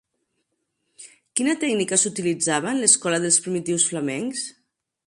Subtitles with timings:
[1.39, 4.47] Quina tècnica s'utilitzava en l'Escola dels primitius flamencs?